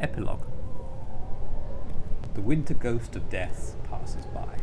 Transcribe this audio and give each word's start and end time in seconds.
Epilogue 0.00 0.46
The 2.32 2.40
winter 2.40 2.72
ghost 2.72 3.16
of 3.16 3.28
death 3.28 3.76
passes 3.90 4.24
by. 4.26 4.56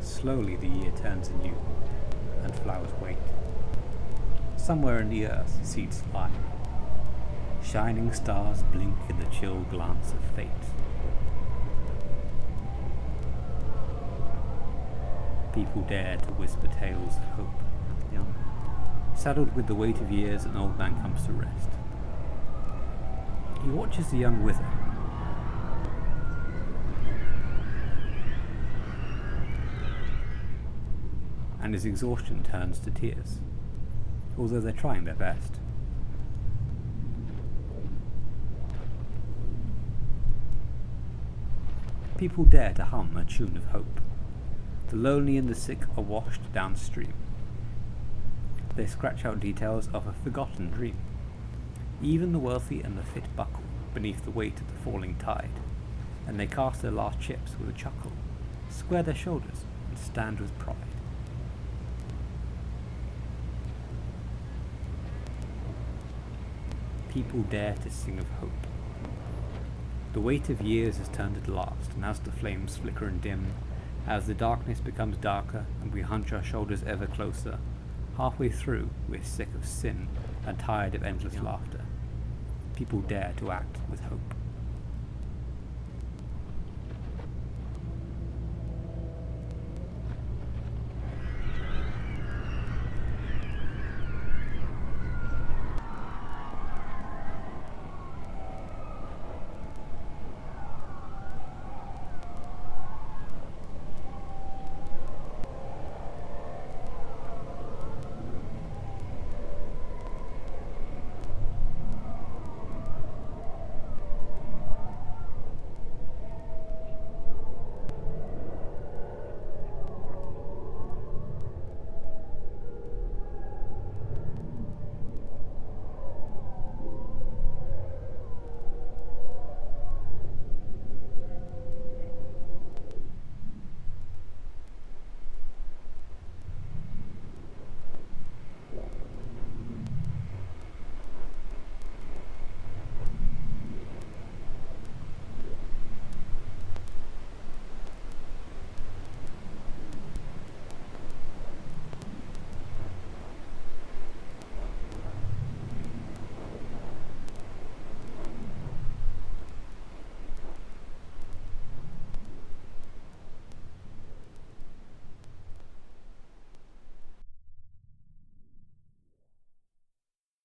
Slowly 0.00 0.54
the 0.54 0.68
year 0.68 0.92
turns 0.92 1.28
anew, 1.28 1.56
and 2.44 2.54
flowers 2.54 2.92
wait. 3.02 3.16
Somewhere 4.56 5.00
in 5.00 5.08
the 5.08 5.26
earth 5.26 5.66
seeds 5.66 6.04
lie. 6.14 6.30
Shining 7.64 8.12
stars 8.12 8.62
blink 8.70 8.96
in 9.08 9.18
the 9.18 9.26
chill 9.26 9.62
glance 9.62 10.12
of 10.12 10.24
fate. 10.36 10.48
People 15.52 15.82
dare 15.82 16.18
to 16.18 16.32
whisper 16.34 16.68
tales 16.68 17.16
of 17.16 17.24
hope. 17.36 17.62
Young, 18.12 18.32
saddled 19.16 19.56
with 19.56 19.66
the 19.66 19.74
weight 19.74 20.00
of 20.00 20.12
years, 20.12 20.44
an 20.44 20.56
old 20.56 20.78
man 20.78 20.94
comes 21.02 21.26
to 21.26 21.32
rest. 21.32 21.68
He 23.62 23.70
watches 23.70 24.10
the 24.10 24.18
young 24.18 24.42
wither. 24.42 24.66
And 31.62 31.74
his 31.74 31.84
exhaustion 31.84 32.42
turns 32.42 32.80
to 32.80 32.90
tears, 32.90 33.40
although 34.36 34.60
they're 34.60 34.72
trying 34.72 35.04
their 35.04 35.14
best. 35.14 35.60
People 42.18 42.44
dare 42.44 42.72
to 42.74 42.84
hum 42.84 43.16
a 43.16 43.24
tune 43.24 43.56
of 43.56 43.66
hope. 43.66 44.00
The 44.88 44.96
lonely 44.96 45.36
and 45.36 45.48
the 45.48 45.54
sick 45.54 45.82
are 45.96 46.02
washed 46.02 46.52
downstream. 46.52 47.14
They 48.76 48.86
scratch 48.86 49.24
out 49.24 49.40
details 49.40 49.88
of 49.94 50.06
a 50.06 50.12
forgotten 50.12 50.70
dream. 50.70 50.96
Even 52.02 52.32
the 52.32 52.38
wealthy 52.40 52.80
and 52.80 52.98
the 52.98 53.02
fit 53.04 53.24
buckle 53.36 53.62
beneath 53.94 54.24
the 54.24 54.30
weight 54.32 54.60
of 54.60 54.66
the 54.66 54.82
falling 54.82 55.14
tide, 55.16 55.60
and 56.26 56.38
they 56.38 56.48
cast 56.48 56.82
their 56.82 56.90
last 56.90 57.20
chips 57.20 57.52
with 57.60 57.68
a 57.68 57.78
chuckle, 57.78 58.10
square 58.70 59.04
their 59.04 59.14
shoulders, 59.14 59.64
and 59.88 59.96
stand 59.96 60.40
with 60.40 60.58
pride. 60.58 60.76
People 67.08 67.42
dare 67.42 67.74
to 67.74 67.90
sing 67.90 68.18
of 68.18 68.28
hope. 68.40 68.50
The 70.12 70.20
weight 70.20 70.48
of 70.48 70.60
years 70.60 70.98
is 70.98 71.08
turned 71.08 71.36
at 71.36 71.46
last, 71.46 71.92
and 71.94 72.04
as 72.04 72.18
the 72.18 72.32
flames 72.32 72.78
flicker 72.78 73.06
and 73.06 73.20
dim, 73.20 73.54
as 74.08 74.26
the 74.26 74.34
darkness 74.34 74.80
becomes 74.80 75.16
darker 75.18 75.66
and 75.80 75.92
we 75.92 76.00
hunch 76.00 76.32
our 76.32 76.42
shoulders 76.42 76.82
ever 76.82 77.06
closer, 77.06 77.58
halfway 78.16 78.48
through 78.48 78.90
we're 79.08 79.22
sick 79.22 79.48
of 79.54 79.64
sin 79.64 80.08
and 80.44 80.58
tired 80.58 80.94
of 80.96 81.04
endless 81.04 81.38
laughter. 81.38 81.84
People 82.74 83.00
dare 83.02 83.32
to 83.36 83.50
act 83.50 83.78
with 83.88 84.00
hope. 84.00 84.41